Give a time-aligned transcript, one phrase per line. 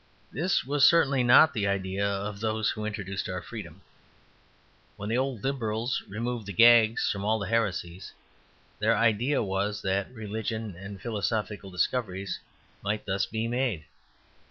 [0.31, 3.81] This was certainly not the idea of those who introduced our freedom.
[4.97, 8.11] When the old Liberals removed the gags from all the heresies,
[8.79, 12.39] their idea was that religious and philosophical discoveries
[12.81, 13.83] might thus be made.